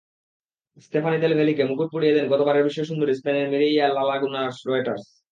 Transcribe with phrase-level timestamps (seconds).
[0.77, 5.05] স্তেফানি Del ভ্যালিকে মুকুট পরিয়ে দেন গতবারের বিশ্বসুন্দরী স্পেনের মিরেইয়া লালাগুনারয়টার্স।